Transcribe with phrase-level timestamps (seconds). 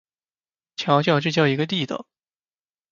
[0.77, 2.07] 您瞧瞧，这叫一个地道！